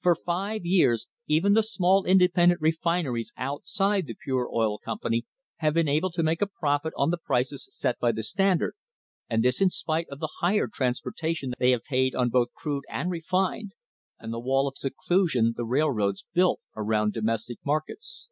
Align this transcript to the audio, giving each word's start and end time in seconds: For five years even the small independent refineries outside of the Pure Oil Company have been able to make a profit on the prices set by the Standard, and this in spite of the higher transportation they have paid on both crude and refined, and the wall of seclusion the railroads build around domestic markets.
For 0.00 0.16
five 0.16 0.62
years 0.64 1.06
even 1.28 1.52
the 1.52 1.62
small 1.62 2.04
independent 2.04 2.60
refineries 2.60 3.32
outside 3.36 4.02
of 4.02 4.06
the 4.08 4.14
Pure 4.14 4.50
Oil 4.52 4.78
Company 4.80 5.26
have 5.58 5.74
been 5.74 5.86
able 5.86 6.10
to 6.10 6.24
make 6.24 6.42
a 6.42 6.48
profit 6.48 6.92
on 6.96 7.10
the 7.10 7.16
prices 7.18 7.68
set 7.70 7.96
by 8.00 8.10
the 8.10 8.24
Standard, 8.24 8.74
and 9.28 9.44
this 9.44 9.60
in 9.60 9.70
spite 9.70 10.08
of 10.08 10.18
the 10.18 10.32
higher 10.40 10.66
transportation 10.66 11.52
they 11.60 11.70
have 11.70 11.84
paid 11.84 12.16
on 12.16 12.30
both 12.30 12.52
crude 12.52 12.82
and 12.88 13.12
refined, 13.12 13.70
and 14.18 14.32
the 14.32 14.40
wall 14.40 14.66
of 14.66 14.76
seclusion 14.76 15.54
the 15.56 15.64
railroads 15.64 16.24
build 16.34 16.58
around 16.74 17.12
domestic 17.12 17.64
markets. 17.64 18.26